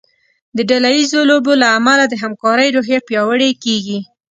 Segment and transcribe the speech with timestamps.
[0.55, 3.99] د ډله ییزو لوبو له امله د همکارۍ روحیه پیاوړې کیږي.